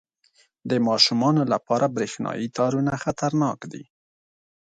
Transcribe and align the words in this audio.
•د 0.69 0.71
ماشومانو 0.87 1.41
لپاره 1.53 1.85
برېښنايي 1.95 2.47
تارونه 2.57 2.91
خطرناک 3.03 3.59
دي. 3.71 3.83